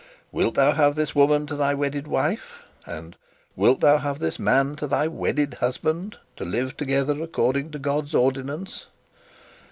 [0.31, 3.15] 'Wilt thou have this woman to thy wedded wife?' and
[3.55, 8.15] 'Wilt thou have this man to thy wedded husband, to live together according to God's
[8.15, 8.87] ordinance?'